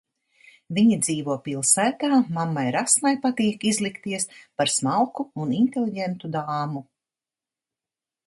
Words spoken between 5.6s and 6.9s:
inteliģentu dāmu.